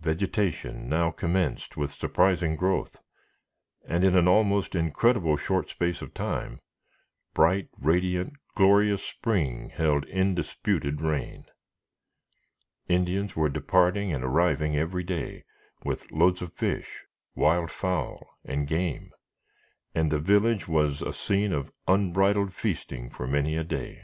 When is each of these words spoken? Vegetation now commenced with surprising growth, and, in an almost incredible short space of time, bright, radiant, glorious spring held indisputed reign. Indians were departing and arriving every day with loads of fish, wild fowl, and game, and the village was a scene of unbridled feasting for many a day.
Vegetation 0.00 0.90
now 0.90 1.10
commenced 1.10 1.74
with 1.74 1.90
surprising 1.94 2.54
growth, 2.54 3.00
and, 3.88 4.04
in 4.04 4.14
an 4.14 4.28
almost 4.28 4.74
incredible 4.74 5.38
short 5.38 5.70
space 5.70 6.02
of 6.02 6.12
time, 6.12 6.60
bright, 7.32 7.68
radiant, 7.78 8.34
glorious 8.54 9.02
spring 9.02 9.70
held 9.70 10.04
indisputed 10.04 11.00
reign. 11.00 11.46
Indians 12.88 13.36
were 13.36 13.48
departing 13.48 14.12
and 14.12 14.22
arriving 14.22 14.76
every 14.76 15.02
day 15.02 15.44
with 15.82 16.10
loads 16.10 16.42
of 16.42 16.52
fish, 16.52 17.02
wild 17.34 17.70
fowl, 17.70 18.36
and 18.44 18.68
game, 18.68 19.12
and 19.94 20.12
the 20.12 20.18
village 20.18 20.68
was 20.68 21.00
a 21.00 21.14
scene 21.14 21.54
of 21.54 21.72
unbridled 21.88 22.52
feasting 22.52 23.08
for 23.08 23.26
many 23.26 23.56
a 23.56 23.64
day. 23.64 24.02